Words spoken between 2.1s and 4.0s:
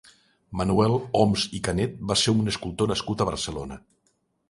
va ser un escultor nascut a Barcelona.